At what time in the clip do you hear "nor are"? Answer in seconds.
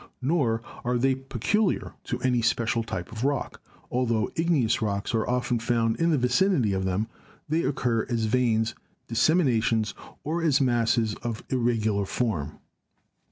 0.23-0.97